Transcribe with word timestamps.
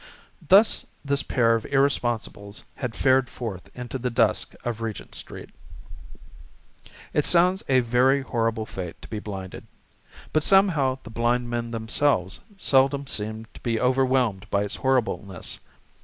Thus 0.47 0.87
this 1.05 1.21
pair 1.21 1.53
of 1.53 1.63
irresponsibles 1.67 2.63
had 2.77 2.95
fared 2.95 3.29
forth 3.29 3.69
into 3.75 3.99
the 3.99 4.09
dusk 4.09 4.55
of 4.63 4.81
Regent 4.81 5.13
Street. 5.13 5.51
It 7.13 7.23
sounds 7.23 7.61
a 7.69 7.81
very 7.81 8.23
horrible 8.23 8.65
fate 8.65 8.99
to 9.03 9.07
be 9.07 9.19
blinded. 9.19 9.67
But 10.33 10.41
somehow 10.43 10.97
the 11.03 11.11
blind 11.11 11.51
men 11.51 11.69
themselves 11.69 12.39
seldom 12.57 13.05
seem 13.05 13.45
to 13.53 13.59
be 13.61 13.79
overwhelmed 13.79 14.49
by 14.49 14.63
its 14.63 14.77
horribleness. 14.77 15.59